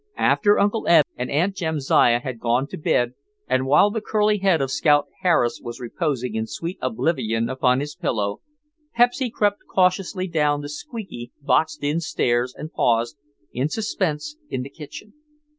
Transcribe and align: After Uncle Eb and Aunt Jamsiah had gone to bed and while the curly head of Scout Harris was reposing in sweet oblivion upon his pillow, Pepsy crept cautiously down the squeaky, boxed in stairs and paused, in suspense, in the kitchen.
After 0.17 0.57
Uncle 0.57 0.87
Eb 0.87 1.05
and 1.15 1.29
Aunt 1.29 1.53
Jamsiah 1.55 2.21
had 2.21 2.39
gone 2.39 2.65
to 2.69 2.75
bed 2.79 3.13
and 3.47 3.67
while 3.67 3.91
the 3.91 4.01
curly 4.01 4.39
head 4.39 4.59
of 4.59 4.71
Scout 4.71 5.05
Harris 5.19 5.61
was 5.63 5.79
reposing 5.79 6.33
in 6.33 6.47
sweet 6.47 6.79
oblivion 6.81 7.47
upon 7.51 7.79
his 7.81 7.95
pillow, 7.95 8.41
Pepsy 8.95 9.29
crept 9.29 9.59
cautiously 9.71 10.27
down 10.27 10.61
the 10.61 10.69
squeaky, 10.69 11.31
boxed 11.39 11.83
in 11.83 11.99
stairs 11.99 12.55
and 12.57 12.73
paused, 12.73 13.15
in 13.53 13.69
suspense, 13.69 14.37
in 14.49 14.63
the 14.63 14.71
kitchen. 14.71 15.13